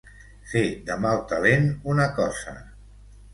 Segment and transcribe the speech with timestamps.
[0.53, 2.57] Fer de mal talent una cosa.